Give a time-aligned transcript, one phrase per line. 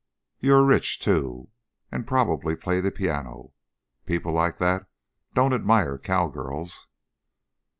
[0.39, 1.49] You are rich, too,
[1.91, 3.53] and probably play the piano.
[4.07, 4.87] People like that
[5.35, 6.87] don't admire cow girls."